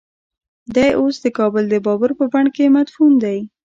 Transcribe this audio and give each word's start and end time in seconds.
دی 0.75 0.89
اوس 0.99 1.15
د 1.21 1.25
کابل 1.37 1.63
د 1.69 1.75
بابر 1.85 2.11
په 2.19 2.25
بڼ 2.33 2.45
کې 2.55 2.71
مدفون 2.77 3.11
دی. 3.23 3.39